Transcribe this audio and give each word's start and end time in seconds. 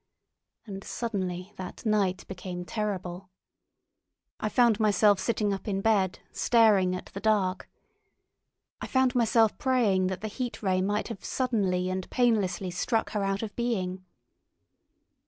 And 0.65 0.83
suddenly 0.83 1.53
that 1.57 1.85
night 1.85 2.25
became 2.27 2.65
terrible. 2.65 3.29
I 4.39 4.49
found 4.49 4.79
myself 4.79 5.19
sitting 5.19 5.53
up 5.53 5.67
in 5.67 5.79
bed, 5.81 6.17
staring 6.31 6.95
at 6.95 7.11
the 7.13 7.19
dark. 7.19 7.69
I 8.81 8.87
found 8.87 9.13
myself 9.13 9.55
praying 9.59 10.07
that 10.07 10.21
the 10.21 10.27
Heat 10.27 10.63
Ray 10.63 10.81
might 10.81 11.09
have 11.09 11.23
suddenly 11.23 11.87
and 11.91 12.09
painlessly 12.09 12.71
struck 12.71 13.11
her 13.11 13.23
out 13.23 13.43
of 13.43 13.55
being. 13.55 14.03